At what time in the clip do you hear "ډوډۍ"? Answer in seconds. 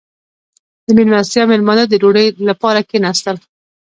2.01-2.27